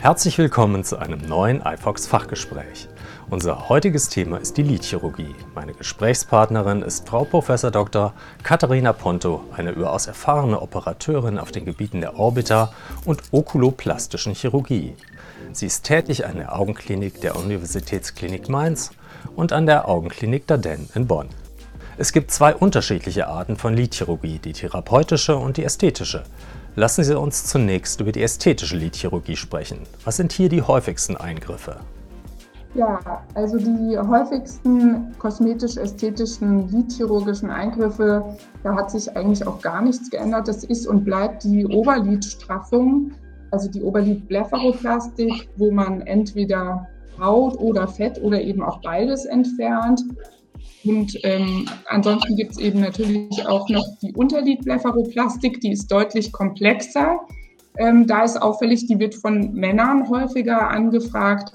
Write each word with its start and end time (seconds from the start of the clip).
Herzlich 0.00 0.38
willkommen 0.38 0.84
zu 0.84 0.96
einem 0.98 1.18
neuen 1.26 1.60
iFox 1.60 2.06
Fachgespräch. 2.06 2.88
Unser 3.30 3.68
heutiges 3.68 4.08
Thema 4.08 4.36
ist 4.38 4.56
die 4.56 4.62
Lidchirurgie. 4.62 5.34
Meine 5.56 5.74
Gesprächspartnerin 5.74 6.82
ist 6.82 7.08
Frau 7.08 7.24
Prof. 7.24 7.48
Dr. 7.72 8.14
Katharina 8.44 8.92
Ponto, 8.92 9.42
eine 9.56 9.72
überaus 9.72 10.06
erfahrene 10.06 10.62
Operateurin 10.62 11.36
auf 11.36 11.50
den 11.50 11.64
Gebieten 11.64 12.00
der 12.00 12.16
Orbita 12.16 12.72
und 13.06 13.20
okuloplastischen 13.32 14.34
Chirurgie. 14.34 14.94
Sie 15.50 15.66
ist 15.66 15.82
tätig 15.82 16.24
an 16.24 16.36
der 16.36 16.56
Augenklinik 16.56 17.20
der 17.20 17.34
Universitätsklinik 17.34 18.48
Mainz 18.48 18.92
und 19.34 19.52
an 19.52 19.66
der 19.66 19.88
Augenklinik 19.88 20.46
Daden 20.46 20.88
in 20.94 21.08
Bonn. 21.08 21.28
Es 21.96 22.12
gibt 22.12 22.30
zwei 22.30 22.54
unterschiedliche 22.54 23.26
Arten 23.26 23.56
von 23.56 23.74
Lidchirurgie, 23.74 24.38
die 24.38 24.52
therapeutische 24.52 25.34
und 25.34 25.56
die 25.56 25.64
ästhetische. 25.64 26.22
Lassen 26.78 27.02
Sie 27.02 27.18
uns 27.18 27.44
zunächst 27.44 28.00
über 28.00 28.12
die 28.12 28.22
ästhetische 28.22 28.76
Lidchirurgie 28.76 29.34
sprechen. 29.34 29.80
Was 30.04 30.16
sind 30.16 30.30
hier 30.30 30.48
die 30.48 30.62
häufigsten 30.62 31.16
Eingriffe? 31.16 31.80
Ja, 32.74 33.24
also 33.34 33.58
die 33.58 33.98
häufigsten 33.98 35.12
kosmetisch-ästhetischen 35.18 36.68
lidchirurgischen 36.68 37.50
Eingriffe, 37.50 38.24
da 38.62 38.76
hat 38.76 38.92
sich 38.92 39.16
eigentlich 39.16 39.44
auch 39.44 39.60
gar 39.60 39.82
nichts 39.82 40.08
geändert. 40.08 40.46
Das 40.46 40.62
ist 40.62 40.86
und 40.86 41.04
bleibt 41.04 41.42
die 41.42 41.66
Oberlidstraffung, 41.66 43.10
also 43.50 43.68
die 43.68 43.82
Oberlidblepharoplastik, 43.82 45.48
wo 45.56 45.72
man 45.72 46.02
entweder 46.02 46.86
Haut 47.18 47.58
oder 47.58 47.88
Fett 47.88 48.22
oder 48.22 48.40
eben 48.40 48.62
auch 48.62 48.80
beides 48.82 49.24
entfernt. 49.24 50.04
Und 50.84 51.18
ähm, 51.24 51.68
ansonsten 51.86 52.36
gibt 52.36 52.52
es 52.52 52.58
eben 52.58 52.80
natürlich 52.80 53.46
auch 53.46 53.68
noch 53.68 53.84
die 54.00 54.12
Unterlidblepharoplastik, 54.14 55.60
die 55.60 55.72
ist 55.72 55.90
deutlich 55.90 56.32
komplexer. 56.32 57.18
Ähm, 57.78 58.06
da 58.06 58.24
ist 58.24 58.40
auffällig, 58.40 58.86
die 58.86 58.98
wird 58.98 59.14
von 59.14 59.52
Männern 59.52 60.08
häufiger 60.08 60.68
angefragt, 60.68 61.52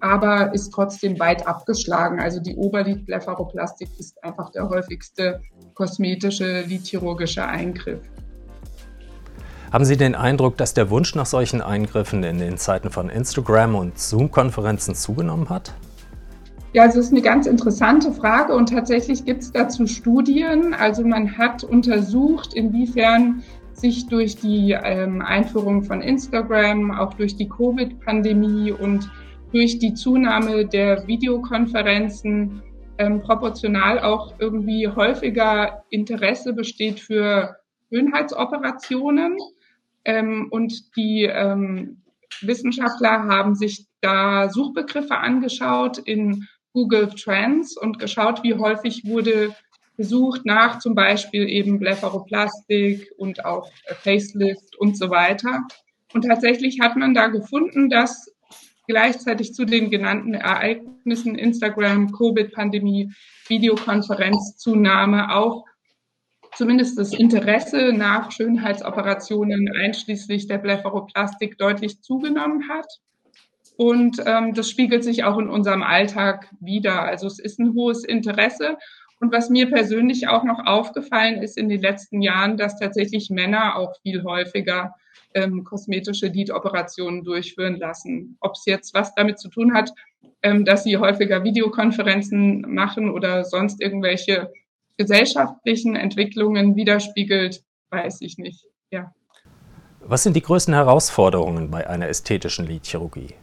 aber 0.00 0.54
ist 0.54 0.70
trotzdem 0.70 1.18
weit 1.18 1.46
abgeschlagen. 1.46 2.20
Also 2.20 2.40
die 2.40 2.56
Oberlidblepharoplastik 2.56 3.88
ist 3.98 4.22
einfach 4.22 4.50
der 4.50 4.68
häufigste 4.68 5.40
kosmetische 5.74 6.62
lidchirurgische 6.62 7.44
Eingriff. 7.44 8.00
Haben 9.72 9.84
Sie 9.84 9.96
den 9.96 10.14
Eindruck, 10.14 10.56
dass 10.56 10.74
der 10.74 10.90
Wunsch 10.90 11.14
nach 11.14 11.26
solchen 11.26 11.60
Eingriffen 11.60 12.22
in 12.22 12.38
den 12.38 12.56
Zeiten 12.56 12.90
von 12.90 13.10
Instagram 13.10 13.74
und 13.74 13.98
Zoom-Konferenzen 13.98 14.94
zugenommen 14.94 15.50
hat? 15.50 15.74
Ja, 16.76 16.84
es 16.84 16.94
ist 16.94 17.10
eine 17.10 17.22
ganz 17.22 17.46
interessante 17.46 18.12
Frage 18.12 18.54
und 18.54 18.68
tatsächlich 18.68 19.24
gibt 19.24 19.40
es 19.40 19.50
dazu 19.50 19.86
Studien. 19.86 20.74
Also 20.74 21.06
man 21.06 21.38
hat 21.38 21.64
untersucht, 21.64 22.52
inwiefern 22.52 23.42
sich 23.72 24.08
durch 24.08 24.36
die 24.36 24.72
ähm, 24.72 25.22
Einführung 25.22 25.84
von 25.84 26.02
Instagram, 26.02 26.90
auch 26.90 27.14
durch 27.14 27.34
die 27.34 27.48
Covid-Pandemie 27.48 28.72
und 28.72 29.10
durch 29.52 29.78
die 29.78 29.94
Zunahme 29.94 30.66
der 30.66 31.06
Videokonferenzen 31.06 32.62
ähm, 32.98 33.22
proportional 33.22 34.00
auch 34.00 34.34
irgendwie 34.38 34.86
häufiger 34.86 35.82
Interesse 35.88 36.52
besteht 36.52 37.00
für 37.00 37.56
Schönheitsoperationen. 37.90 39.38
Ähm, 40.04 40.48
und 40.50 40.94
die 40.94 41.22
ähm, 41.22 42.02
Wissenschaftler 42.42 43.24
haben 43.28 43.54
sich 43.54 43.86
da 44.02 44.50
Suchbegriffe 44.50 45.16
angeschaut 45.16 45.96
in 45.96 46.46
Google 46.76 47.08
Trends 47.08 47.74
und 47.74 47.98
geschaut, 47.98 48.42
wie 48.42 48.52
häufig 48.52 49.06
wurde 49.06 49.56
gesucht 49.96 50.42
nach 50.44 50.78
zum 50.78 50.94
Beispiel 50.94 51.48
eben 51.48 51.78
Blepharoplastik 51.78 53.10
und 53.16 53.46
auch 53.46 53.70
Facelift 54.02 54.76
und 54.76 54.98
so 54.98 55.08
weiter. 55.08 55.62
Und 56.12 56.26
tatsächlich 56.26 56.80
hat 56.80 56.96
man 56.96 57.14
da 57.14 57.28
gefunden, 57.28 57.88
dass 57.88 58.30
gleichzeitig 58.86 59.54
zu 59.54 59.64
den 59.64 59.90
genannten 59.90 60.34
Ereignissen 60.34 61.34
Instagram, 61.34 62.12
Covid-Pandemie, 62.12 63.10
Videokonferenzzunahme 63.48 65.34
auch 65.34 65.64
zumindest 66.56 66.98
das 66.98 67.14
Interesse 67.14 67.94
nach 67.94 68.32
Schönheitsoperationen 68.32 69.72
einschließlich 69.74 70.46
der 70.46 70.58
Blepharoplastik 70.58 71.56
deutlich 71.56 72.02
zugenommen 72.02 72.68
hat. 72.68 72.86
Und 73.76 74.22
ähm, 74.24 74.54
das 74.54 74.70
spiegelt 74.70 75.04
sich 75.04 75.24
auch 75.24 75.38
in 75.38 75.48
unserem 75.48 75.82
Alltag 75.82 76.48
wieder. 76.60 77.02
Also 77.02 77.26
es 77.26 77.38
ist 77.38 77.58
ein 77.58 77.74
hohes 77.74 78.04
Interesse. 78.04 78.78
Und 79.20 79.32
was 79.32 79.50
mir 79.50 79.70
persönlich 79.70 80.28
auch 80.28 80.44
noch 80.44 80.66
aufgefallen 80.66 81.42
ist 81.42 81.56
in 81.56 81.68
den 81.68 81.80
letzten 81.80 82.20
Jahren, 82.20 82.56
dass 82.56 82.78
tatsächlich 82.78 83.30
Männer 83.30 83.76
auch 83.76 83.94
viel 84.02 84.22
häufiger 84.24 84.94
ähm, 85.34 85.64
kosmetische 85.64 86.26
Lidoperationen 86.28 87.24
durchführen 87.24 87.76
lassen. 87.76 88.36
Ob 88.40 88.52
es 88.52 88.64
jetzt 88.66 88.94
was 88.94 89.14
damit 89.14 89.38
zu 89.38 89.48
tun 89.48 89.74
hat, 89.74 89.92
ähm, 90.42 90.64
dass 90.64 90.84
sie 90.84 90.96
häufiger 90.96 91.44
Videokonferenzen 91.44 92.62
machen 92.68 93.10
oder 93.10 93.44
sonst 93.44 93.80
irgendwelche 93.80 94.52
gesellschaftlichen 94.96 95.96
Entwicklungen 95.96 96.76
widerspiegelt, 96.76 97.62
weiß 97.90 98.20
ich 98.20 98.38
nicht. 98.38 98.64
Ja. 98.90 99.12
Was 100.00 100.22
sind 100.22 100.36
die 100.36 100.42
größten 100.42 100.72
Herausforderungen 100.72 101.70
bei 101.70 101.88
einer 101.88 102.08
ästhetischen 102.08 102.66
Lidchirurgie? 102.66 103.34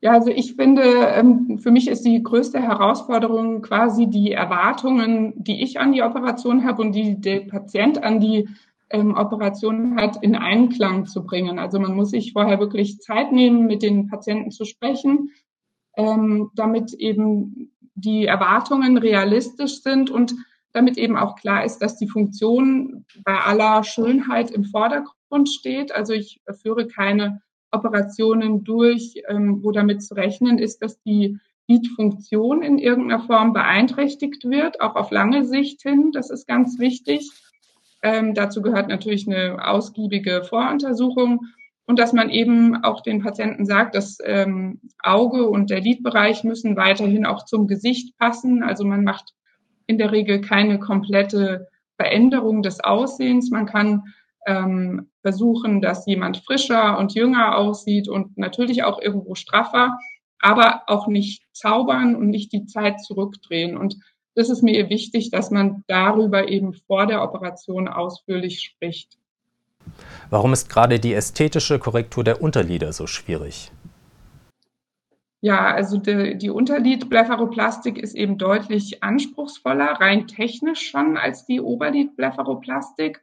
Ja, 0.00 0.12
also 0.12 0.30
ich 0.30 0.54
finde, 0.54 0.82
ähm, 0.82 1.58
für 1.58 1.72
mich 1.72 1.88
ist 1.88 2.04
die 2.04 2.22
größte 2.22 2.60
Herausforderung 2.60 3.62
quasi 3.62 4.06
die 4.06 4.30
Erwartungen, 4.30 5.32
die 5.36 5.62
ich 5.62 5.80
an 5.80 5.92
die 5.92 6.02
Operation 6.02 6.64
habe 6.64 6.82
und 6.82 6.92
die 6.92 7.20
der 7.20 7.40
Patient 7.40 8.02
an 8.04 8.20
die 8.20 8.48
ähm, 8.90 9.16
Operation 9.16 9.96
hat, 9.96 10.22
in 10.22 10.36
Einklang 10.36 11.06
zu 11.06 11.24
bringen. 11.24 11.58
Also 11.58 11.80
man 11.80 11.96
muss 11.96 12.10
sich 12.10 12.32
vorher 12.32 12.60
wirklich 12.60 13.00
Zeit 13.00 13.32
nehmen, 13.32 13.66
mit 13.66 13.82
den 13.82 14.06
Patienten 14.06 14.52
zu 14.52 14.64
sprechen, 14.64 15.32
ähm, 15.96 16.50
damit 16.54 16.94
eben 16.94 17.72
die 17.94 18.26
Erwartungen 18.26 18.98
realistisch 18.98 19.82
sind 19.82 20.10
und 20.10 20.32
damit 20.72 20.96
eben 20.96 21.16
auch 21.16 21.34
klar 21.34 21.64
ist, 21.64 21.78
dass 21.78 21.96
die 21.96 22.08
Funktion 22.08 23.04
bei 23.24 23.36
aller 23.36 23.82
Schönheit 23.82 24.52
im 24.52 24.62
Vordergrund 24.64 25.48
steht. 25.48 25.90
Also 25.90 26.12
ich 26.12 26.40
führe 26.62 26.86
keine 26.86 27.40
Operationen 27.70 28.64
durch, 28.64 29.22
ähm, 29.28 29.62
wo 29.62 29.70
damit 29.72 30.02
zu 30.02 30.14
rechnen 30.14 30.58
ist, 30.58 30.82
dass 30.82 31.00
die 31.02 31.38
Lidfunktion 31.68 32.62
in 32.62 32.78
irgendeiner 32.78 33.22
Form 33.24 33.52
beeinträchtigt 33.52 34.44
wird, 34.44 34.80
auch 34.80 34.96
auf 34.96 35.10
lange 35.10 35.44
Sicht 35.44 35.82
hin. 35.82 36.12
Das 36.12 36.30
ist 36.30 36.46
ganz 36.46 36.78
wichtig. 36.78 37.30
Ähm, 38.02 38.34
dazu 38.34 38.62
gehört 38.62 38.88
natürlich 38.88 39.26
eine 39.26 39.66
ausgiebige 39.66 40.44
Voruntersuchung 40.44 41.40
und 41.86 41.98
dass 41.98 42.12
man 42.12 42.30
eben 42.30 42.84
auch 42.84 43.02
den 43.02 43.22
Patienten 43.22 43.66
sagt, 43.66 43.94
das 43.94 44.18
ähm, 44.22 44.80
Auge 45.02 45.48
und 45.48 45.70
der 45.70 45.80
Lidbereich 45.80 46.44
müssen 46.44 46.76
weiterhin 46.76 47.26
auch 47.26 47.44
zum 47.44 47.66
Gesicht 47.66 48.16
passen. 48.18 48.62
Also 48.62 48.84
man 48.84 49.04
macht 49.04 49.34
in 49.86 49.98
der 49.98 50.12
Regel 50.12 50.40
keine 50.40 50.78
komplette 50.78 51.68
Veränderung 51.96 52.62
des 52.62 52.80
Aussehens. 52.80 53.50
Man 53.50 53.66
kann 53.66 54.04
ähm, 54.48 55.10
versuchen, 55.20 55.82
dass 55.82 56.06
jemand 56.06 56.38
frischer 56.38 56.98
und 56.98 57.14
jünger 57.14 57.56
aussieht 57.56 58.08
und 58.08 58.38
natürlich 58.38 58.82
auch 58.82 59.00
irgendwo 59.00 59.34
straffer, 59.34 59.98
aber 60.40 60.82
auch 60.86 61.06
nicht 61.06 61.42
zaubern 61.52 62.16
und 62.16 62.30
nicht 62.30 62.52
die 62.52 62.64
Zeit 62.64 63.00
zurückdrehen. 63.02 63.76
Und 63.76 63.96
das 64.34 64.48
ist 64.48 64.62
mir 64.62 64.88
wichtig, 64.88 65.30
dass 65.30 65.50
man 65.50 65.84
darüber 65.86 66.48
eben 66.48 66.72
vor 66.72 67.06
der 67.06 67.22
Operation 67.22 67.88
ausführlich 67.88 68.62
spricht. 68.62 69.18
Warum 70.30 70.52
ist 70.52 70.68
gerade 70.68 70.98
die 70.98 71.12
ästhetische 71.12 71.78
Korrektur 71.78 72.24
der 72.24 72.40
Unterlider 72.40 72.92
so 72.92 73.06
schwierig? 73.06 73.70
Ja, 75.40 75.72
also 75.72 75.98
die, 75.98 76.36
die 76.36 76.50
Unterlidblepharoplastik 76.50 77.96
ist 77.96 78.14
eben 78.14 78.38
deutlich 78.38 79.02
anspruchsvoller, 79.02 80.00
rein 80.00 80.26
technisch 80.26 80.90
schon, 80.90 81.16
als 81.16 81.46
die 81.46 81.60
Oberlidblepharoplastik. 81.60 83.22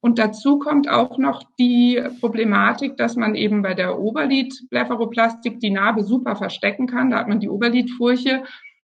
Und 0.00 0.18
dazu 0.18 0.58
kommt 0.58 0.88
auch 0.88 1.18
noch 1.18 1.42
die 1.58 2.00
Problematik, 2.20 2.96
dass 2.96 3.16
man 3.16 3.34
eben 3.34 3.62
bei 3.62 3.74
der 3.74 3.98
Oberlidblepharoplastik 3.98 5.58
die 5.58 5.70
Narbe 5.70 6.04
super 6.04 6.36
verstecken 6.36 6.86
kann. 6.86 7.10
Da 7.10 7.18
hat 7.18 7.28
man 7.28 7.40
die 7.40 7.48
Oberlidfurche 7.48 8.44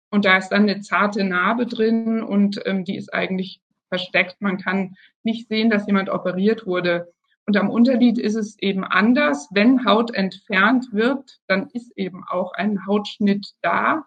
und 0.09 0.25
da 0.25 0.37
ist 0.37 0.49
dann 0.49 0.63
eine 0.63 0.79
zarte 0.81 1.23
Narbe 1.23 1.65
drin 1.65 2.23
und 2.23 2.61
ähm, 2.65 2.85
die 2.85 2.95
ist 2.95 3.13
eigentlich 3.13 3.61
versteckt. 3.89 4.37
Man 4.39 4.57
kann 4.57 4.95
nicht 5.23 5.49
sehen, 5.49 5.69
dass 5.69 5.85
jemand 5.85 6.09
operiert 6.09 6.65
wurde. 6.65 7.11
Und 7.45 7.57
am 7.57 7.69
Unterlid 7.69 8.17
ist 8.17 8.35
es 8.35 8.57
eben 8.59 8.85
anders. 8.85 9.49
Wenn 9.51 9.85
Haut 9.85 10.13
entfernt 10.13 10.87
wird, 10.93 11.39
dann 11.47 11.67
ist 11.73 11.91
eben 11.97 12.23
auch 12.29 12.53
ein 12.53 12.85
Hautschnitt 12.85 13.53
da. 13.61 14.05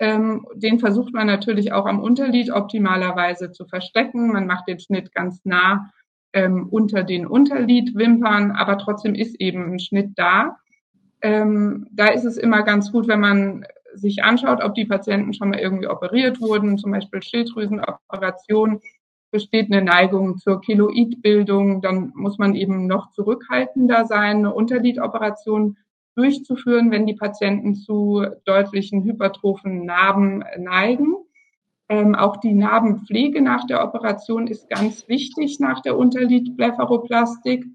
Ähm, 0.00 0.46
den 0.54 0.78
versucht 0.80 1.14
man 1.14 1.26
natürlich 1.26 1.72
auch 1.72 1.86
am 1.86 2.00
Unterlid 2.00 2.50
optimalerweise 2.50 3.52
zu 3.52 3.66
verstecken. 3.66 4.32
Man 4.32 4.46
macht 4.46 4.68
den 4.68 4.80
Schnitt 4.80 5.14
ganz 5.14 5.40
nah 5.44 5.90
ähm, 6.32 6.68
unter 6.70 7.02
den 7.02 7.26
Unterlidwimpern, 7.26 8.52
aber 8.52 8.78
trotzdem 8.78 9.14
ist 9.14 9.40
eben 9.40 9.74
ein 9.74 9.80
Schnitt 9.80 10.12
da. 10.16 10.58
Ähm, 11.20 11.86
da 11.92 12.08
ist 12.08 12.24
es 12.24 12.36
immer 12.36 12.62
ganz 12.62 12.90
gut, 12.90 13.08
wenn 13.08 13.20
man 13.20 13.64
sich 13.94 14.24
anschaut, 14.24 14.62
ob 14.62 14.74
die 14.74 14.86
Patienten 14.86 15.34
schon 15.34 15.50
mal 15.50 15.58
irgendwie 15.58 15.88
operiert 15.88 16.40
wurden, 16.40 16.78
zum 16.78 16.92
Beispiel 16.92 17.22
Schilddrüsenoperation, 17.22 18.80
besteht 19.30 19.72
eine 19.72 19.82
Neigung 19.82 20.38
zur 20.38 20.60
Keloidbildung, 20.60 21.80
dann 21.80 22.12
muss 22.14 22.38
man 22.38 22.54
eben 22.54 22.86
noch 22.86 23.10
zurückhaltender 23.10 24.04
sein. 24.04 24.38
Eine 24.38 24.54
Unterlidoperation 24.54 25.78
durchzuführen, 26.14 26.90
wenn 26.90 27.06
die 27.06 27.14
Patienten 27.14 27.74
zu 27.74 28.26
deutlichen 28.44 29.04
hypertrophen 29.04 29.86
Narben 29.86 30.44
neigen. 30.58 31.16
Ähm, 31.92 32.14
auch 32.14 32.38
die 32.38 32.54
Narbenpflege 32.54 33.42
nach 33.42 33.66
der 33.66 33.84
Operation 33.84 34.46
ist 34.46 34.70
ganz 34.70 35.06
wichtig 35.08 35.60
nach 35.60 35.82
der 35.82 35.98
Unterlidblepharoplastik. 35.98 37.66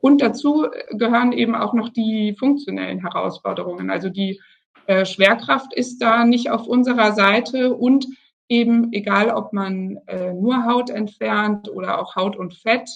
Und 0.00 0.22
dazu 0.22 0.66
gehören 0.92 1.32
eben 1.32 1.54
auch 1.54 1.74
noch 1.74 1.90
die 1.90 2.34
funktionellen 2.38 3.00
Herausforderungen. 3.00 3.90
Also 3.90 4.08
die 4.08 4.40
äh, 4.86 5.04
Schwerkraft 5.04 5.74
ist 5.74 5.98
da 5.98 6.24
nicht 6.24 6.50
auf 6.50 6.66
unserer 6.66 7.12
Seite 7.12 7.74
und 7.74 8.06
eben 8.48 8.94
egal, 8.94 9.28
ob 9.28 9.52
man 9.52 9.98
äh, 10.06 10.32
nur 10.32 10.64
Haut 10.64 10.88
entfernt 10.88 11.68
oder 11.68 12.00
auch 12.00 12.16
Haut 12.16 12.36
und 12.36 12.54
Fett 12.54 12.88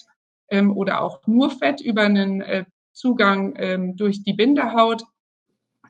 ähm, 0.49 0.75
oder 0.75 1.03
auch 1.03 1.21
nur 1.27 1.51
Fett 1.51 1.83
über 1.83 2.05
einen 2.05 2.41
äh, 2.41 2.65
Zugang 2.95 3.53
ähm, 3.59 3.97
durch 3.97 4.25
die 4.25 4.33
Bindehaut. 4.33 5.03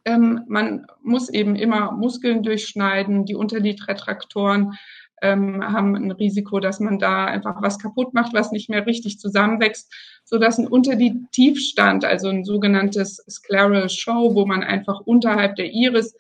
Ähm, 0.05 0.43
man 0.47 0.87
muss 1.03 1.29
eben 1.29 1.57
immer 1.57 1.93
Muskeln 1.93 2.43
durchschneiden. 2.43 3.25
Die 3.25 3.35
Unterlidretraktoren 3.35 4.75
ähm, 5.23 5.65
haben 5.65 5.97
ein 5.97 6.11
Risiko, 6.11 6.61
dass 6.61 6.81
man 6.81 6.99
da 6.99 7.25
einfach 7.25 7.63
was 7.63 7.79
kaputt 7.79 8.13
macht, 8.13 8.35
was 8.35 8.53
nicht 8.53 8.69
mehr 8.69 8.87
richtig 8.87 9.19
zusammenwächst, 9.19 9.93
so 10.25 10.39
dass 10.39 10.59
ein 10.59 10.69
Unterlidtiefstand, 10.69 12.05
also 12.05 12.29
ein 12.29 12.45
sogenanntes 12.45 13.25
Scleral 13.29 13.89
Show, 13.89 14.35
wo 14.35 14.45
man 14.45 14.63
einfach 14.63 15.01
unterhalb 15.01 15.57
der 15.57 15.73
Iris 15.73 16.15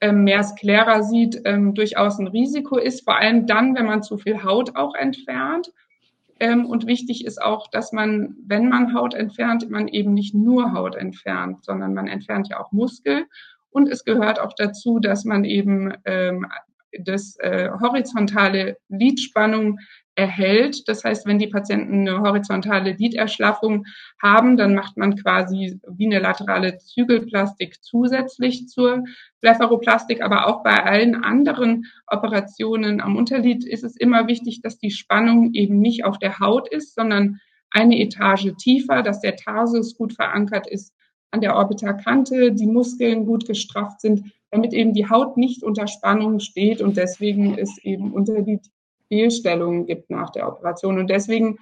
ähm, 0.00 0.24
mehr 0.24 0.42
Sklera 0.42 1.02
sieht, 1.02 1.40
ähm, 1.44 1.74
durchaus 1.74 2.18
ein 2.18 2.26
Risiko 2.28 2.76
ist, 2.76 3.04
vor 3.04 3.16
allem 3.18 3.46
dann, 3.46 3.74
wenn 3.74 3.86
man 3.86 4.02
zu 4.02 4.18
viel 4.18 4.42
Haut 4.42 4.76
auch 4.76 4.94
entfernt. 4.94 5.70
Ähm, 6.40 6.66
und 6.66 6.86
wichtig 6.86 7.24
ist 7.24 7.40
auch, 7.42 7.68
dass 7.68 7.92
man, 7.92 8.36
wenn 8.46 8.68
man 8.68 8.94
Haut 8.94 9.14
entfernt, 9.14 9.68
man 9.70 9.88
eben 9.88 10.14
nicht 10.14 10.34
nur 10.34 10.72
Haut 10.72 10.94
entfernt, 10.94 11.64
sondern 11.64 11.94
man 11.94 12.06
entfernt 12.06 12.48
ja 12.48 12.60
auch 12.60 12.72
Muskel. 12.72 13.26
Und 13.70 13.88
es 13.88 14.04
gehört 14.04 14.40
auch 14.40 14.54
dazu, 14.56 14.98
dass 14.98 15.24
man 15.24 15.44
eben 15.44 15.92
ähm, 16.04 16.46
das 17.00 17.36
äh, 17.40 17.70
horizontale 17.80 18.78
Lidspannung 18.88 19.78
erhält. 20.18 20.88
Das 20.88 21.04
heißt, 21.04 21.26
wenn 21.26 21.38
die 21.38 21.46
Patienten 21.46 22.08
eine 22.08 22.20
horizontale 22.20 22.92
Liderschlaffung 22.92 23.86
haben, 24.20 24.56
dann 24.56 24.74
macht 24.74 24.96
man 24.96 25.14
quasi 25.14 25.80
wie 25.86 26.06
eine 26.06 26.18
laterale 26.18 26.78
Zügelplastik 26.78 27.82
zusätzlich 27.82 28.68
zur 28.68 29.04
Blepharoplastik. 29.40 30.20
Aber 30.20 30.48
auch 30.48 30.64
bei 30.64 30.82
allen 30.82 31.22
anderen 31.22 31.86
Operationen 32.08 33.00
am 33.00 33.16
Unterlid 33.16 33.64
ist 33.64 33.84
es 33.84 33.96
immer 33.96 34.26
wichtig, 34.26 34.60
dass 34.60 34.78
die 34.78 34.90
Spannung 34.90 35.54
eben 35.54 35.78
nicht 35.78 36.04
auf 36.04 36.18
der 36.18 36.40
Haut 36.40 36.68
ist, 36.68 36.96
sondern 36.96 37.38
eine 37.70 38.00
Etage 38.00 38.52
tiefer, 38.58 39.02
dass 39.02 39.20
der 39.20 39.36
Tarsus 39.36 39.96
gut 39.96 40.14
verankert 40.14 40.66
ist 40.66 40.92
an 41.30 41.40
der 41.40 41.54
Orbitakante, 41.54 42.52
die 42.52 42.66
Muskeln 42.66 43.24
gut 43.24 43.46
gestrafft 43.46 44.00
sind, 44.00 44.32
damit 44.50 44.72
eben 44.72 44.94
die 44.94 45.08
Haut 45.08 45.36
nicht 45.36 45.62
unter 45.62 45.86
Spannung 45.86 46.40
steht 46.40 46.80
und 46.80 46.96
deswegen 46.96 47.56
es 47.56 47.78
eben 47.84 48.12
Unterlid 48.12 48.62
Fehlstellungen 49.08 49.86
gibt 49.86 50.10
nach 50.10 50.30
der 50.30 50.48
Operation. 50.48 50.98
Und 50.98 51.08
deswegen 51.08 51.58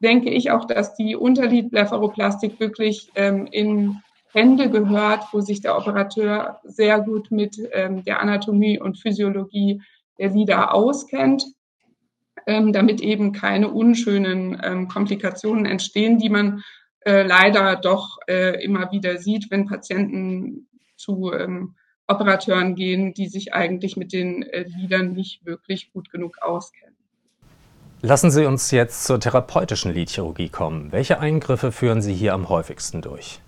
denke 0.00 0.30
ich 0.30 0.50
auch, 0.50 0.66
dass 0.66 0.94
die 0.94 1.16
Unterlidblepharoplastik 1.16 2.60
wirklich 2.60 3.10
ähm, 3.14 3.46
in 3.50 3.96
Hände 4.32 4.70
gehört, 4.70 5.24
wo 5.32 5.40
sich 5.40 5.60
der 5.60 5.76
Operateur 5.76 6.60
sehr 6.64 7.00
gut 7.00 7.30
mit 7.30 7.58
ähm, 7.72 8.04
der 8.04 8.20
Anatomie 8.20 8.78
und 8.78 8.98
Physiologie 8.98 9.82
der 10.18 10.30
Lider 10.30 10.72
auskennt, 10.72 11.44
ähm, 12.46 12.72
damit 12.72 13.00
eben 13.00 13.32
keine 13.32 13.68
unschönen 13.68 14.60
ähm, 14.62 14.88
Komplikationen 14.88 15.66
entstehen, 15.66 16.18
die 16.18 16.28
man 16.28 16.62
äh, 17.00 17.22
leider 17.22 17.76
doch 17.76 18.18
äh, 18.28 18.62
immer 18.62 18.92
wieder 18.92 19.18
sieht, 19.18 19.50
wenn 19.50 19.66
Patienten 19.66 20.68
zu 20.96 21.32
ähm, 21.32 21.74
Operateuren 22.06 22.74
gehen, 22.74 23.14
die 23.14 23.28
sich 23.28 23.54
eigentlich 23.54 23.96
mit 23.96 24.12
den 24.12 24.42
äh, 24.42 24.64
Lidern 24.64 25.12
nicht 25.12 25.44
wirklich 25.46 25.92
gut 25.92 26.10
genug 26.10 26.38
auskennen. 26.42 26.89
Lassen 28.02 28.30
Sie 28.30 28.46
uns 28.46 28.70
jetzt 28.70 29.04
zur 29.04 29.20
therapeutischen 29.20 29.92
Lidchirurgie 29.92 30.48
kommen. 30.48 30.90
Welche 30.90 31.20
Eingriffe 31.20 31.70
führen 31.70 32.00
Sie 32.00 32.14
hier 32.14 32.32
am 32.32 32.48
häufigsten 32.48 33.02
durch? 33.02 33.40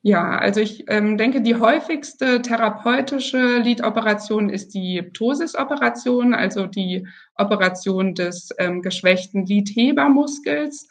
Ja, 0.00 0.38
also 0.38 0.60
ich 0.60 0.86
ähm, 0.88 1.18
denke, 1.18 1.42
die 1.42 1.56
häufigste 1.56 2.40
therapeutische 2.40 3.58
Lidoperation 3.58 4.48
ist 4.48 4.74
die 4.74 5.02
Ptosis-Operation, 5.02 6.34
also 6.34 6.66
die 6.66 7.06
Operation 7.36 8.14
des 8.14 8.50
ähm, 8.58 8.80
geschwächten 8.80 9.44
Lidhebermuskels. 9.44 10.88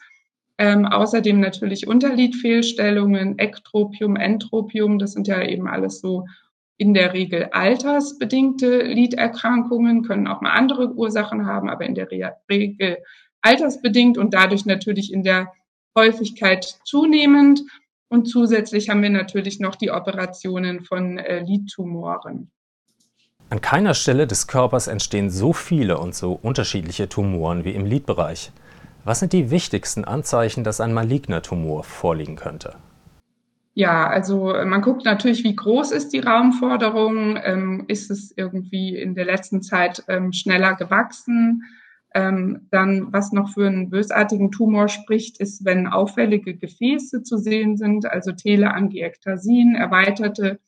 Ähm, 0.60 0.86
außerdem 0.86 1.40
natürlich 1.40 1.88
Unterlidfehlstellungen, 1.88 3.40
Ektropium, 3.40 4.16
Entropium, 4.16 5.00
das 5.00 5.14
sind 5.14 5.28
ja 5.28 5.42
eben 5.42 5.68
alles 5.68 6.00
so 6.00 6.28
in 6.82 6.96
der 6.96 7.14
Regel 7.14 7.50
altersbedingte 7.52 8.82
Liderkrankungen, 8.82 10.02
können 10.02 10.26
auch 10.26 10.42
mal 10.42 10.50
andere 10.50 10.92
Ursachen 10.96 11.46
haben, 11.46 11.70
aber 11.70 11.86
in 11.86 11.94
der 11.94 12.10
Regel 12.50 12.98
altersbedingt 13.42 14.18
und 14.18 14.34
dadurch 14.34 14.66
natürlich 14.66 15.14
in 15.14 15.22
der 15.22 15.54
Häufigkeit 15.96 16.80
zunehmend. 16.84 17.62
Und 18.10 18.26
zusätzlich 18.26 18.90
haben 18.90 19.04
wir 19.04 19.12
natürlich 19.12 19.60
noch 19.60 19.76
die 19.76 19.92
Operationen 19.92 20.84
von 20.84 21.20
äh, 21.20 21.42
Lidtumoren. 21.42 22.50
An 23.52 23.62
keiner 23.62 23.94
Stelle 23.94 24.26
des 24.26 24.48
Körpers 24.48 24.88
entstehen 24.88 25.30
so 25.30 25.54
viele 25.54 26.00
und 26.00 26.16
so 26.16 26.34
unterschiedliche 26.42 27.08
Tumoren 27.08 27.64
wie 27.64 27.76
im 27.76 27.86
Lidbereich. 27.86 28.52
Was 29.04 29.20
sind 29.20 29.34
die 29.34 29.52
wichtigsten 29.52 30.04
Anzeichen, 30.04 30.64
dass 30.64 30.82
ein 30.82 30.94
maligner 30.94 31.44
Tumor 31.44 31.84
vorliegen 31.84 32.38
könnte? 32.38 32.76
Ja, 33.74 34.08
also 34.08 34.54
äh, 34.54 34.66
man 34.66 34.82
guckt 34.82 35.06
natürlich, 35.06 35.44
wie 35.44 35.56
groß 35.56 35.92
ist 35.92 36.10
die 36.10 36.20
Raumforderung, 36.20 37.40
ähm, 37.42 37.86
ist 37.88 38.12
es 38.12 38.34
irgendwie 38.36 38.98
in 38.98 39.16
der 39.16 39.26
letzten 39.26 39.62
Zeit 39.62 40.04
ähm, 40.10 40.34
schneller 40.34 40.76
gewachsen. 40.76 41.64
Ähm, 42.14 42.68
dann, 42.72 43.14
was 43.14 43.32
noch 43.32 43.54
für 43.54 43.68
einen 43.68 43.90
bösartigen 43.90 44.52
Tumor 44.52 44.90
spricht, 44.90 45.40
ist, 45.40 45.64
wenn 45.64 45.88
auffällige 45.88 46.56
Gefäße 46.58 47.24
zu 47.24 47.38
sehen 47.38 47.78
sind, 47.78 48.06
also 48.06 48.34
Teleangiektasien, 48.34 49.76
erweiterte 49.76 50.60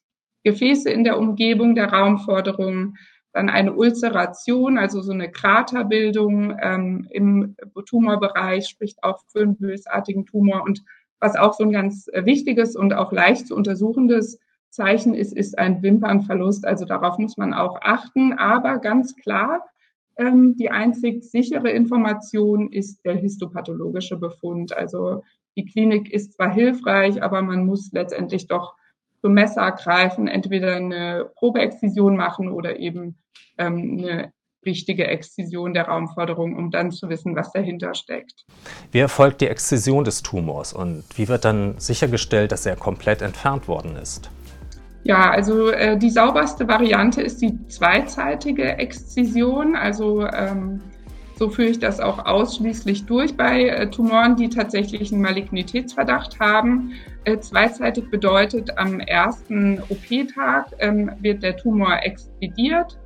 Gefäße 0.46 0.90
in 0.90 1.04
der 1.04 1.20
Umgebung 1.20 1.76
der 1.76 1.92
Raumforderung, 1.92 2.96
dann 3.34 3.50
eine 3.50 3.74
Ulceration, 3.74 4.78
also 4.78 5.02
so 5.02 5.12
eine 5.12 5.30
Kraterbildung 5.30 6.56
ähm, 6.62 7.08
im 7.10 7.56
Tumorbereich, 7.86 8.68
spricht 8.68 9.04
auch 9.04 9.20
für 9.28 9.42
einen 9.42 9.58
bösartigen 9.58 10.26
Tumor 10.26 10.64
und 10.64 10.84
was 11.24 11.38
auch 11.38 11.54
so 11.54 11.64
ein 11.64 11.72
ganz 11.72 12.08
äh, 12.10 12.26
wichtiges 12.26 12.76
und 12.76 12.94
auch 12.94 13.12
leicht 13.12 13.48
zu 13.48 13.56
untersuchendes 13.56 14.40
Zeichen 14.70 15.14
ist, 15.14 15.34
ist 15.34 15.58
ein 15.58 15.82
Wimpernverlust. 15.82 16.66
Also 16.66 16.86
darauf 16.86 17.18
muss 17.18 17.38
man 17.38 17.54
auch 17.54 17.80
achten. 17.82 18.34
Aber 18.34 18.80
ganz 18.80 19.16
klar, 19.16 19.66
ähm, 20.18 20.56
die 20.58 20.70
einzig 20.70 21.24
sichere 21.24 21.70
Information 21.70 22.72
ist 22.72 23.06
der 23.06 23.16
histopathologische 23.16 24.18
Befund. 24.18 24.76
Also 24.76 25.24
die 25.56 25.66
Klinik 25.66 26.12
ist 26.12 26.34
zwar 26.34 26.54
hilfreich, 26.54 27.24
aber 27.24 27.42
man 27.42 27.66
muss 27.66 27.92
letztendlich 27.94 28.48
doch 28.48 28.76
zum 29.22 29.34
Messer 29.34 29.72
greifen, 29.72 30.28
entweder 30.28 30.76
eine 30.76 31.32
Probeexzision 31.36 32.18
machen 32.18 32.50
oder 32.50 32.80
eben 32.80 33.16
ähm, 33.58 34.00
eine 34.00 34.34
richtige 34.66 35.08
Exzision 35.08 35.74
der 35.74 35.86
Raumforderung, 35.86 36.56
um 36.56 36.72
dann 36.72 36.92
zu 36.92 37.10
wissen, 37.10 37.36
was 37.36 37.52
dahinter 37.52 37.94
steckt. 37.96 38.46
Wie 38.92 39.00
erfolgt 39.00 39.42
die 39.42 39.48
Exzision 39.48 40.04
des 40.04 40.24
Tumors 40.24 40.74
und 40.74 41.04
wie 41.16 41.28
wird 41.28 41.46
dann 41.46 41.76
sichergestellt, 41.78 42.52
dass 42.52 42.66
er 42.66 42.76
komplett 42.76 43.22
entfernt 43.22 43.68
worden 43.68 43.96
ist? 43.96 44.30
Ja, 45.04 45.32
also 45.32 45.70
äh, 45.70 45.98
die 45.98 46.10
sauberste 46.10 46.68
Variante 46.68 47.22
ist 47.22 47.42
die 47.42 47.68
zweizeitige 47.68 48.78
Exzision. 48.78 49.76
Also 49.76 50.26
ähm, 50.28 50.82
so 51.36 51.50
führe 51.50 51.70
ich 51.70 51.80
das 51.80 52.00
auch 52.00 52.26
ausschließlich 52.26 53.06
durch 53.06 53.36
bei 53.36 53.68
äh, 53.68 53.90
Tumoren, 53.90 54.38
die 54.38 54.48
tatsächlich 54.48 55.12
einen 55.12 55.22
Malignitätsverdacht 55.22 56.40
haben. 56.40 56.94
Äh, 57.26 57.40
zweizeitig 57.40 58.10
bedeutet, 58.12 58.78
am 58.78 59.02
ersten 59.02 59.82
OP-Tag 59.90 60.68
ähm, 60.80 61.12
wird 61.20 61.44
der 61.44 61.58
Tumor 61.58 62.00
exzidiert 62.02 62.98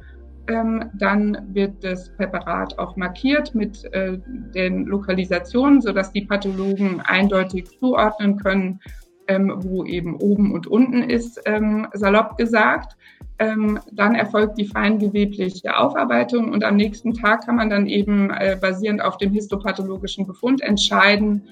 ähm, 0.48 0.90
dann 0.94 1.54
wird 1.54 1.84
das 1.84 2.10
Präparat 2.16 2.78
auch 2.80 2.96
markiert 2.96 3.54
mit 3.54 3.84
äh, 3.94 4.18
den 4.54 4.86
Lokalisationen, 4.86 5.82
sodass 5.82 6.12
die 6.12 6.26
Pathologen 6.26 7.02
eindeutig 7.02 7.80
zuordnen 7.80 8.38
können, 8.38 8.80
ähm, 9.28 9.54
wo 9.58 9.84
eben 9.84 10.16
oben 10.16 10.54
und 10.54 10.68
unten 10.68 11.04
ist, 11.04 11.42
ähm, 11.46 11.88
salopp 11.94 12.38
gesagt. 12.38 12.96
Ähm, 13.40 13.80
dann 13.92 14.16
erfolgt 14.16 14.58
die 14.58 14.66
feingewebliche 14.66 15.78
Aufarbeitung 15.78 16.52
und 16.52 16.64
am 16.64 16.76
nächsten 16.76 17.14
Tag 17.14 17.46
kann 17.46 17.58
man 17.58 17.70
dann 17.70 17.86
eben 17.86 18.32
äh, 18.32 18.58
basierend 18.60 19.02
auf 19.02 19.18
dem 19.18 19.32
histopathologischen 19.32 20.26
Befund 20.26 20.62
entscheiden, 20.62 21.44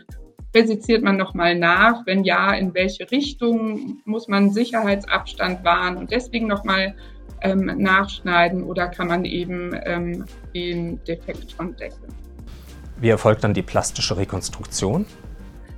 resiziert 0.56 1.04
man 1.04 1.18
nochmal 1.18 1.54
nach, 1.54 2.06
wenn 2.06 2.24
ja, 2.24 2.54
in 2.54 2.74
welche 2.74 3.12
Richtung 3.12 4.02
muss 4.06 4.28
man 4.28 4.52
Sicherheitsabstand 4.52 5.64
wahren 5.64 5.98
und 5.98 6.12
deswegen 6.12 6.48
nochmal 6.48 6.96
ähm, 7.42 7.66
nachschneiden 7.78 8.64
oder 8.64 8.88
kann 8.88 9.08
man 9.08 9.26
eben 9.26 9.72
ähm, 9.86 10.26
den 10.54 11.04
Defekt 11.04 11.52
schon 11.52 11.76
decken. 11.76 12.08
Wie 13.00 13.10
erfolgt 13.10 13.44
dann 13.44 13.54
die 13.54 13.62
plastische 13.62 14.18
Rekonstruktion? 14.18 15.06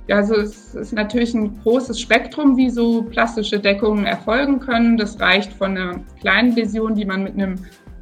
Ja, 0.06 0.16
also 0.16 0.36
es 0.36 0.74
ist 0.74 0.94
natürlich 0.94 1.34
ein 1.34 1.60
großes 1.62 2.00
Spektrum, 2.00 2.56
wie 2.56 2.70
so 2.70 3.02
plastische 3.02 3.60
Deckungen 3.60 4.06
erfolgen 4.06 4.58
können. 4.58 4.96
Das 4.96 5.20
reicht 5.20 5.52
von 5.52 5.76
einer 5.76 6.00
kleinen 6.20 6.54
Läsion, 6.54 6.94
die 6.94 7.04
man 7.04 7.24
mit 7.24 7.34
einem 7.34 7.56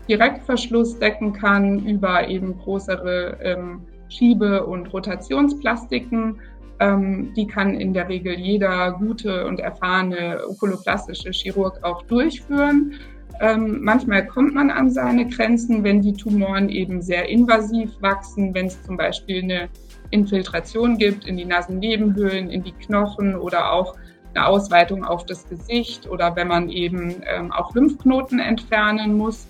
Direktverschluss 0.08 0.98
decken 1.00 1.32
kann, 1.32 1.84
über 1.84 2.28
eben 2.28 2.56
größere 2.58 3.38
ähm, 3.42 3.80
Schiebe- 4.08 4.64
und 4.64 4.92
Rotationsplastiken. 4.92 6.38
Ähm, 6.78 7.32
die 7.34 7.46
kann 7.46 7.74
in 7.74 7.92
der 7.92 8.08
Regel 8.08 8.38
jeder 8.38 8.92
gute 8.92 9.44
und 9.46 9.58
erfahrene 9.58 10.42
okuloplastische 10.46 11.30
Chirurg 11.30 11.82
auch 11.82 12.02
durchführen. 12.02 12.94
Ähm, 13.40 13.82
manchmal 13.82 14.26
kommt 14.26 14.54
man 14.54 14.70
an 14.70 14.90
seine 14.90 15.28
Grenzen, 15.28 15.84
wenn 15.84 16.00
die 16.00 16.14
Tumoren 16.14 16.68
eben 16.68 17.02
sehr 17.02 17.28
invasiv 17.28 17.90
wachsen, 18.00 18.54
wenn 18.54 18.66
es 18.66 18.82
zum 18.82 18.96
Beispiel 18.96 19.42
eine 19.42 19.68
Infiltration 20.10 20.96
gibt 20.96 21.26
in 21.26 21.36
die 21.36 21.44
Nasennebenhöhlen, 21.44 22.50
in 22.50 22.62
die 22.62 22.72
Knochen 22.72 23.34
oder 23.36 23.72
auch 23.72 23.94
eine 24.34 24.46
Ausweitung 24.46 25.04
auf 25.04 25.26
das 25.26 25.48
Gesicht 25.48 26.08
oder 26.08 26.36
wenn 26.36 26.48
man 26.48 26.68
eben 26.68 27.22
ähm, 27.26 27.52
auch 27.52 27.74
Lymphknoten 27.74 28.38
entfernen 28.38 29.16
muss. 29.16 29.46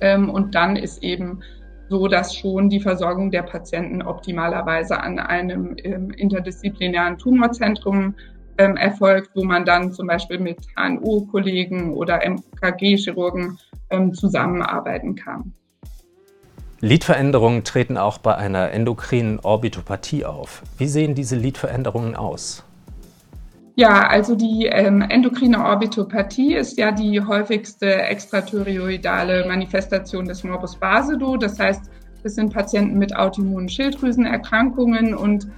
Ähm, 0.00 0.30
und 0.30 0.54
dann 0.54 0.76
ist 0.76 1.02
eben 1.02 1.40
so, 1.88 2.08
dass 2.08 2.34
schon 2.34 2.70
die 2.70 2.80
Versorgung 2.80 3.30
der 3.30 3.42
Patienten 3.42 4.02
optimalerweise 4.02 4.98
an 5.00 5.18
einem 5.18 5.76
ähm, 5.84 6.10
interdisziplinären 6.10 7.18
Tumorzentrum 7.18 8.14
ähm, 8.58 8.76
erfolgt, 8.76 9.30
wo 9.34 9.44
man 9.44 9.64
dann 9.64 9.92
zum 9.92 10.06
Beispiel 10.06 10.38
mit 10.38 10.58
HNO-Kollegen 10.76 11.94
oder 11.94 12.20
MKG-Chirurgen 12.24 13.58
ähm, 13.90 14.14
zusammenarbeiten 14.14 15.14
kann. 15.14 15.52
Lidveränderungen 16.80 17.64
treten 17.64 17.96
auch 17.96 18.18
bei 18.18 18.34
einer 18.34 18.70
endokrinen 18.72 19.40
Orbitopathie 19.40 20.24
auf. 20.24 20.62
Wie 20.76 20.86
sehen 20.86 21.14
diese 21.14 21.36
Lidveränderungen 21.36 22.14
aus? 22.14 22.62
Ja, 23.76 24.06
also 24.06 24.36
die 24.36 24.66
ähm, 24.66 25.00
endokrine 25.00 25.64
Orbitopathie 25.64 26.54
ist 26.54 26.78
ja 26.78 26.92
die 26.92 27.20
häufigste 27.20 28.02
extrathyroidale 28.02 29.46
Manifestation 29.48 30.26
des 30.26 30.44
Morbus 30.44 30.76
Basedow. 30.76 31.36
Das 31.38 31.58
heißt, 31.58 31.90
es 32.22 32.36
sind 32.36 32.52
Patienten 32.52 32.98
mit 32.98 33.16
autoimmunen 33.16 33.68
Schilddrüsenerkrankungen 33.68 35.14
und 35.14 35.48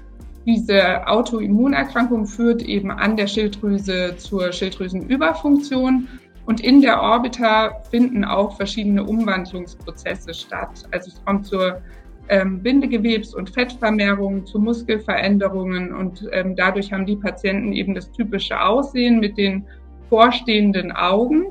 diese 0.46 1.06
Autoimmunerkrankung 1.08 2.24
führt 2.24 2.62
eben 2.62 2.90
an 2.90 3.16
der 3.16 3.26
Schilddrüse 3.26 4.16
zur 4.16 4.52
Schilddrüsenüberfunktion. 4.52 6.06
Und 6.46 6.60
in 6.60 6.80
der 6.80 7.02
Orbita 7.02 7.82
finden 7.90 8.24
auch 8.24 8.56
verschiedene 8.56 9.02
Umwandlungsprozesse 9.02 10.32
statt. 10.32 10.84
Also 10.92 11.10
es 11.10 11.24
kommt 11.24 11.46
zur 11.46 11.82
ähm, 12.28 12.62
Bindegewebs- 12.62 13.34
und 13.34 13.50
Fettvermehrung, 13.50 14.46
zu 14.46 14.60
Muskelveränderungen 14.60 15.92
und 15.92 16.28
ähm, 16.32 16.54
dadurch 16.54 16.92
haben 16.92 17.06
die 17.06 17.16
Patienten 17.16 17.72
eben 17.72 17.94
das 17.94 18.10
typische 18.12 18.60
Aussehen 18.60 19.18
mit 19.18 19.36
den 19.36 19.64
vorstehenden 20.08 20.92
Augen. 20.92 21.46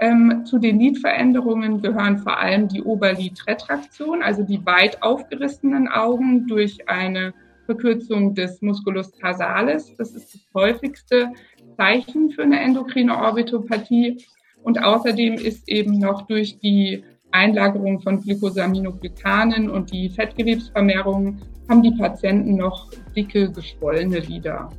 Ähm, 0.00 0.44
zu 0.44 0.58
den 0.58 0.78
Lidveränderungen 0.78 1.82
gehören 1.82 2.18
vor 2.18 2.38
allem 2.38 2.68
die 2.68 2.82
Oberlidretraktion, 2.82 4.22
also 4.22 4.44
die 4.44 4.64
weit 4.64 5.02
aufgerissenen 5.02 5.88
Augen 5.88 6.46
durch 6.46 6.88
eine 6.88 7.34
Verkürzung 7.68 8.34
des 8.34 8.62
Musculus 8.62 9.12
tarsalis. 9.12 9.94
Das 9.98 10.12
ist 10.12 10.32
das 10.32 10.40
häufigste 10.54 11.28
Zeichen 11.76 12.30
für 12.30 12.42
eine 12.42 12.58
endokrine 12.60 13.14
Orbitopathie. 13.14 14.24
Und 14.62 14.82
außerdem 14.82 15.34
ist 15.34 15.68
eben 15.68 15.98
noch 15.98 16.22
durch 16.22 16.58
die 16.60 17.04
Einlagerung 17.30 18.00
von 18.00 18.22
Glycosaminoglykanen 18.22 19.68
und 19.68 19.92
die 19.92 20.08
Fettgewebsvermehrung 20.08 21.42
haben 21.68 21.82
die 21.82 21.90
Patienten 21.90 22.56
noch 22.56 22.90
dicke, 23.14 23.52
geschwollene 23.52 24.20
Lider. 24.20 24.72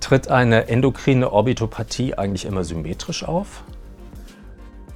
Tritt 0.00 0.28
eine 0.28 0.68
endokrine 0.68 1.30
Orbitopathie 1.30 2.14
eigentlich 2.14 2.46
immer 2.46 2.64
symmetrisch 2.64 3.24
auf? 3.24 3.62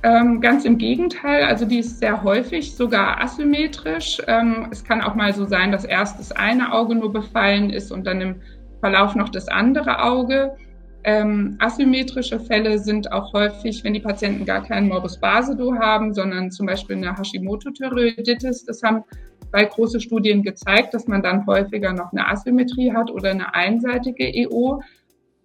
Ähm, 0.05 0.40
ganz 0.40 0.64
im 0.64 0.78
Gegenteil, 0.78 1.43
also 1.43 1.64
die 1.64 1.81
ist 1.81 1.99
sehr 1.99 2.23
häufig 2.23 2.76
sogar 2.76 3.21
asymmetrisch. 3.21 4.23
Ähm, 4.28 4.69
es 4.71 4.85
kann 4.85 5.00
auch 5.00 5.17
mal 5.17 5.35
so 5.35 5.45
sein, 5.45 5.73
dass 5.73 5.85
erst 5.85 6.21
das 6.21 6.31
eine 6.31 6.73
Auge 6.73 6.95
nur 6.95 7.12
befallen 7.12 7.71
ist 7.71 7.90
und 7.90 8.07
dann 8.07 8.21
im 8.21 8.37
Verlauf 8.81 9.17
noch 9.17 9.28
das 9.28 9.49
andere 9.49 10.02
Auge. 10.02 10.57
Ähm, 11.02 11.57
asymmetrische 11.59 12.38
Fälle 12.38 12.78
sind 12.78 13.11
auch 13.11 13.33
häufig, 13.33 13.83
wenn 13.83 13.95
die 13.95 14.00
Patienten 14.00 14.45
gar 14.45 14.62
keinen 14.62 14.88
Morbus 14.88 15.19
Basedow 15.19 15.75
haben, 15.75 16.14
sondern 16.14 16.52
zum 16.52 16.67
Beispiel 16.67 16.97
eine 16.97 17.17
Hashimoto-Thyreoiditis. 17.17 18.67
Das 18.67 18.83
haben 18.85 19.02
zwei 19.50 19.64
große 19.64 20.00
Studien 20.00 20.43
gezeigt, 20.43 20.95
dass 20.95 21.09
man 21.09 21.23
dann 21.23 21.47
häufiger 21.47 21.93
noch 21.93 22.12
eine 22.12 22.28
Asymmetrie 22.28 22.93
hat 22.93 23.11
oder 23.11 23.31
eine 23.31 23.55
einseitige 23.55 24.25
EO. 24.25 24.81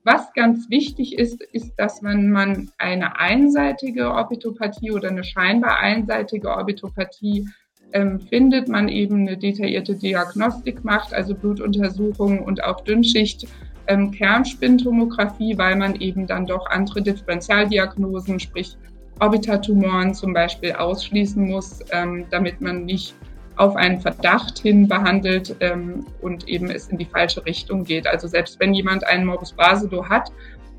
Was 0.06 0.34
ganz 0.34 0.70
wichtig 0.70 1.18
ist, 1.18 1.42
ist, 1.54 1.74
dass 1.78 2.04
wenn 2.04 2.30
man 2.30 2.70
eine 2.78 3.20
einseitige 3.20 4.12
Orbitopathie 4.12 4.92
oder 4.92 5.10
eine 5.10 5.24
scheinbar 5.24 5.80
einseitige 5.80 6.50
Orbitopathie 6.50 7.48
ähm, 7.94 8.20
findet, 8.20 8.68
man 8.68 8.90
eben 8.90 9.22
eine 9.22 9.38
detaillierte 9.38 9.96
Diagnostik 9.96 10.84
macht, 10.84 11.14
also 11.14 11.34
Blutuntersuchungen 11.34 12.40
und 12.40 12.62
auch 12.64 12.82
Dünnschicht 12.82 13.48
ähm, 13.88 14.12
Kernspintomographie, 14.12 15.58
weil 15.58 15.78
man 15.78 15.96
eben 15.96 16.28
dann 16.28 16.48
doch 16.48 16.66
andere 16.68 17.02
Differentialdiagnosen, 17.02 18.40
sprich 18.40 18.76
Orbitatumoren 19.20 20.14
zum 20.14 20.34
Beispiel 20.34 20.74
ausschließen 20.74 21.48
muss, 21.48 21.80
ähm, 21.92 22.26
damit 22.30 22.60
man 22.60 22.86
nicht 22.86 23.16
auf 23.56 23.76
einen 23.76 24.00
Verdacht 24.00 24.60
hin 24.60 24.88
behandelt 24.88 25.56
ähm, 25.60 26.06
und 26.22 26.48
eben 26.48 26.70
es 26.70 26.88
in 26.88 26.98
die 26.98 27.06
falsche 27.06 27.46
Richtung 27.46 27.84
geht. 27.84 28.08
Also 28.08 28.28
selbst 28.28 28.60
wenn 28.60 28.74
jemand 28.74 29.06
einen 29.06 29.26
Morbus 29.26 29.54
Basedow 29.54 30.08
hat 30.08 30.32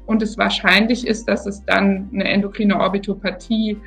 und 0.06 0.22
es 0.22 0.36
wahrscheinlich 0.38 1.06
ist, 1.06 1.28
dass 1.28 1.46
es 1.46 1.64
dann 1.64 2.10
eine 2.12 2.24
endokrine 2.24 2.78
Orbitopathie 2.78 3.78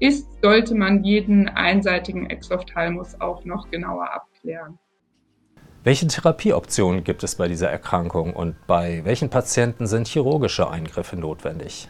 ist, 0.00 0.28
sollte 0.42 0.74
man 0.74 1.04
jeden 1.04 1.48
einseitigen 1.48 2.30
Exophthalmus 2.30 3.20
auch 3.20 3.44
noch 3.44 3.70
genauer 3.70 4.12
abklären. 4.12 4.78
Welche 5.84 6.06
Therapieoptionen 6.06 7.04
gibt 7.04 7.22
es 7.22 7.36
bei 7.36 7.48
dieser 7.48 7.70
Erkrankung 7.70 8.34
und 8.34 8.56
bei 8.66 9.04
welchen 9.04 9.30
Patienten 9.30 9.86
sind 9.86 10.08
chirurgische 10.08 10.68
Eingriffe 10.68 11.16
notwendig? 11.16 11.88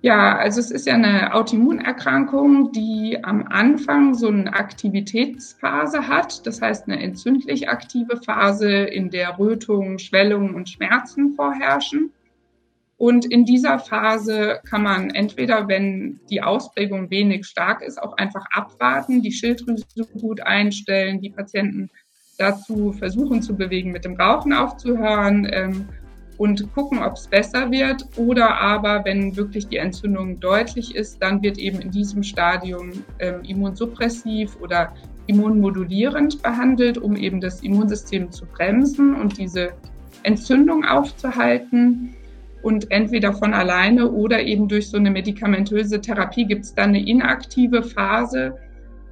Ja, 0.00 0.36
also 0.36 0.60
es 0.60 0.70
ist 0.70 0.86
ja 0.86 0.94
eine 0.94 1.34
Autoimmunerkrankung, 1.34 2.70
die 2.70 3.18
am 3.24 3.44
Anfang 3.48 4.14
so 4.14 4.28
eine 4.28 4.52
Aktivitätsphase 4.52 6.06
hat, 6.06 6.46
das 6.46 6.62
heißt 6.62 6.86
eine 6.86 7.02
entzündlich 7.02 7.68
aktive 7.68 8.16
Phase, 8.16 8.70
in 8.70 9.10
der 9.10 9.38
Rötung, 9.40 9.98
Schwellungen 9.98 10.54
und 10.54 10.68
Schmerzen 10.68 11.32
vorherrschen. 11.32 12.12
Und 12.96 13.26
in 13.26 13.44
dieser 13.44 13.80
Phase 13.80 14.60
kann 14.68 14.82
man 14.82 15.10
entweder, 15.10 15.66
wenn 15.66 16.20
die 16.30 16.42
Ausprägung 16.42 17.10
wenig 17.10 17.46
stark 17.46 17.82
ist, 17.82 18.00
auch 18.00 18.16
einfach 18.16 18.44
abwarten, 18.52 19.22
die 19.22 19.32
Schilddrüse 19.32 19.84
gut 20.20 20.40
einstellen, 20.40 21.20
die 21.20 21.30
Patienten 21.30 21.90
dazu 22.38 22.92
versuchen 22.92 23.42
zu 23.42 23.56
bewegen, 23.56 23.90
mit 23.90 24.04
dem 24.04 24.14
Rauchen 24.14 24.52
aufzuhören 24.52 25.48
ähm, 25.50 25.88
und 26.38 26.72
gucken, 26.72 27.02
ob 27.02 27.14
es 27.14 27.26
besser 27.26 27.70
wird. 27.70 28.06
Oder 28.16 28.58
aber, 28.58 29.04
wenn 29.04 29.36
wirklich 29.36 29.66
die 29.66 29.76
Entzündung 29.76 30.40
deutlich 30.40 30.94
ist, 30.94 31.20
dann 31.20 31.42
wird 31.42 31.58
eben 31.58 31.80
in 31.80 31.90
diesem 31.90 32.22
Stadium 32.22 32.92
ähm, 33.18 33.42
immunsuppressiv 33.42 34.56
oder 34.62 34.94
immunmodulierend 35.26 36.40
behandelt, 36.42 36.96
um 36.96 37.16
eben 37.16 37.40
das 37.40 37.60
Immunsystem 37.62 38.30
zu 38.30 38.46
bremsen 38.46 39.14
und 39.14 39.36
diese 39.36 39.72
Entzündung 40.22 40.84
aufzuhalten. 40.84 42.14
Und 42.62 42.90
entweder 42.90 43.32
von 43.34 43.52
alleine 43.52 44.10
oder 44.10 44.40
eben 44.42 44.68
durch 44.68 44.88
so 44.88 44.96
eine 44.96 45.10
medikamentöse 45.10 46.00
Therapie 46.00 46.44
gibt 46.44 46.64
es 46.64 46.74
dann 46.74 46.90
eine 46.90 47.06
inaktive 47.06 47.82
Phase, 47.82 48.56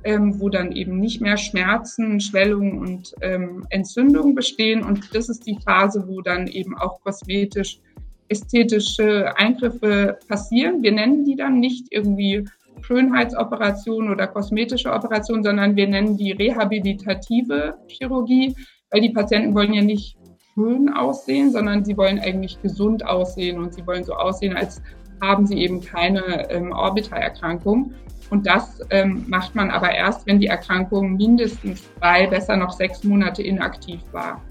ähm, 0.06 0.40
wo 0.40 0.48
dann 0.48 0.70
eben 0.70 1.00
nicht 1.00 1.20
mehr 1.20 1.36
Schmerzen, 1.36 2.20
Schwellungen 2.20 2.78
und 2.78 3.12
ähm, 3.22 3.66
Entzündungen 3.70 4.36
bestehen. 4.36 4.84
Und 4.84 5.12
das 5.12 5.28
ist 5.28 5.46
die 5.46 5.58
Phase, 5.64 6.04
wo 6.06 6.20
dann 6.20 6.46
eben 6.46 6.78
auch 6.78 7.00
kosmetisch 7.00 7.80
ästhetische 8.28 9.36
Eingriffe 9.36 10.18
passieren. 10.28 10.82
Wir 10.82 10.92
nennen 10.92 11.24
die 11.24 11.34
dann 11.34 11.58
nicht 11.58 11.88
irgendwie 11.90 12.44
Schönheitsoperation 12.82 14.10
oder 14.10 14.28
kosmetische 14.28 14.92
Operation, 14.92 15.42
sondern 15.42 15.74
wir 15.74 15.88
nennen 15.88 16.16
die 16.16 16.30
rehabilitative 16.30 17.76
Chirurgie, 17.88 18.54
weil 18.92 19.00
die 19.00 19.10
Patienten 19.10 19.54
wollen 19.56 19.72
ja 19.72 19.82
nicht 19.82 20.16
schön 20.54 20.88
aussehen, 20.88 21.50
sondern 21.50 21.84
sie 21.84 21.96
wollen 21.96 22.20
eigentlich 22.20 22.62
gesund 22.62 23.04
aussehen 23.04 23.58
und 23.58 23.74
sie 23.74 23.84
wollen 23.88 24.04
so 24.04 24.14
aussehen, 24.14 24.56
als 24.56 24.80
haben 25.20 25.46
sie 25.46 25.58
eben 25.58 25.80
keine 25.80 26.48
ähm, 26.50 26.70
Orbitalerkrankung. 26.70 27.92
Und 28.30 28.46
das 28.46 28.80
ähm, 28.90 29.24
macht 29.28 29.54
man 29.54 29.70
aber 29.70 29.92
erst, 29.92 30.26
wenn 30.26 30.40
die 30.40 30.48
Erkrankung 30.48 31.16
mindestens 31.16 31.88
drei, 32.00 32.26
besser 32.26 32.56
noch 32.56 32.72
sechs 32.72 33.04
Monate 33.04 33.42
inaktiv 33.42 34.00
war. 34.12 34.42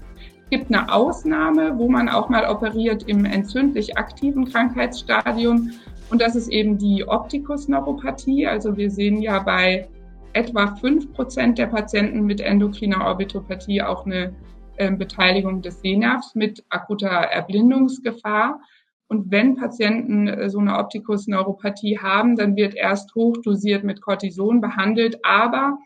Es 0.44 0.50
gibt 0.50 0.72
eine 0.72 0.92
Ausnahme, 0.92 1.76
wo 1.76 1.88
man 1.88 2.08
auch 2.08 2.28
mal 2.28 2.48
operiert 2.48 3.02
im 3.08 3.24
entzündlich 3.24 3.98
aktiven 3.98 4.44
Krankheitsstadium. 4.46 5.72
Und 6.08 6.22
das 6.22 6.36
ist 6.36 6.48
eben 6.48 6.78
die 6.78 7.06
Optikusneuropathie. 7.06 8.46
Also 8.46 8.76
wir 8.76 8.90
sehen 8.90 9.20
ja 9.20 9.40
bei 9.40 9.88
etwa 10.32 10.76
fünf 10.76 11.12
Prozent 11.12 11.58
der 11.58 11.66
Patienten 11.66 12.22
mit 12.22 12.40
endokriner 12.40 13.04
Orbitopathie 13.04 13.82
auch 13.82 14.06
eine 14.06 14.34
ähm, 14.78 14.98
Beteiligung 14.98 15.62
des 15.62 15.80
Sehnervs 15.80 16.34
mit 16.34 16.62
akuter 16.68 17.08
Erblindungsgefahr. 17.08 18.60
Und 19.08 19.30
wenn 19.30 19.56
Patienten 19.56 20.28
äh, 20.28 20.50
so 20.50 20.58
eine 20.58 20.78
Optikusneuropathie 20.78 21.98
haben, 21.98 22.36
dann 22.36 22.56
wird 22.56 22.74
erst 22.74 23.14
hochdosiert 23.14 23.84
mit 23.84 24.00
Cortison 24.00 24.60
behandelt. 24.60 25.24
Aber 25.24 25.78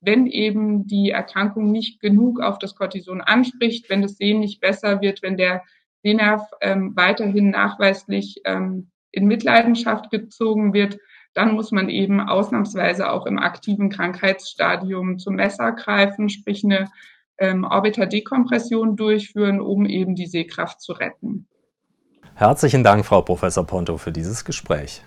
wenn 0.00 0.26
eben 0.26 0.86
die 0.86 1.10
Erkrankung 1.10 1.70
nicht 1.70 2.00
genug 2.00 2.40
auf 2.40 2.58
das 2.58 2.74
Cortison 2.74 3.20
anspricht, 3.20 3.88
wenn 3.88 4.02
das 4.02 4.16
Sehen 4.16 4.40
nicht 4.40 4.60
besser 4.60 5.00
wird, 5.00 5.22
wenn 5.22 5.36
der 5.36 5.62
Sehnerv 6.02 6.42
ähm, 6.60 6.94
weiterhin 6.94 7.50
nachweislich 7.50 8.42
ähm, 8.44 8.90
in 9.10 9.26
Mitleidenschaft 9.26 10.10
gezogen 10.10 10.74
wird, 10.74 10.98
dann 11.32 11.54
muss 11.54 11.72
man 11.72 11.88
eben 11.88 12.20
ausnahmsweise 12.20 13.10
auch 13.10 13.26
im 13.26 13.38
aktiven 13.38 13.88
Krankheitsstadium 13.88 15.18
zum 15.18 15.36
Messer 15.36 15.72
greifen, 15.72 16.28
sprich 16.28 16.64
eine 16.64 16.90
ähm, 17.38 17.64
Orbiterdekompression 17.64 18.96
durchführen, 18.96 19.60
um 19.60 19.86
eben 19.86 20.14
die 20.14 20.26
Sehkraft 20.26 20.80
zu 20.80 20.92
retten. 20.92 21.48
Herzlichen 22.36 22.82
Dank, 22.82 23.06
Frau 23.06 23.22
Professor 23.22 23.64
Ponto, 23.64 23.96
für 23.96 24.10
dieses 24.10 24.44
Gespräch. 24.44 25.02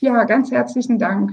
Ja, 0.00 0.24
ganz 0.24 0.50
herzlichen 0.50 0.98
Dank. 0.98 1.32